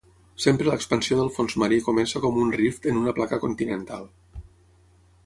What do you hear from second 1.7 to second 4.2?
comença com un rift en una placa continental.